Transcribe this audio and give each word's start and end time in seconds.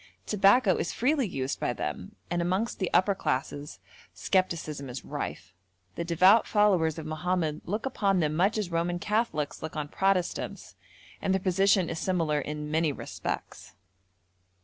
Tobacco 0.25 0.77
is 0.77 0.91
freely 0.91 1.27
used 1.27 1.59
by 1.59 1.73
them, 1.73 2.15
and 2.31 2.41
amongst 2.41 2.79
the 2.79 2.89
upper 2.91 3.13
classes 3.13 3.77
scepticism 4.15 4.89
is 4.89 5.05
rife. 5.05 5.53
The 5.93 6.03
devout 6.03 6.47
followers 6.47 6.97
of 6.97 7.05
Mohammed 7.05 7.61
look 7.65 7.85
upon 7.85 8.19
them 8.19 8.33
much 8.35 8.57
as 8.57 8.71
Roman 8.71 8.97
Catholics 8.97 9.61
look 9.61 9.75
on 9.75 9.89
Protestants, 9.89 10.75
and 11.21 11.35
their 11.35 11.39
position 11.39 11.87
is 11.87 11.99
similar 11.99 12.39
in 12.39 12.71
many 12.71 12.91
respects. 12.91 13.75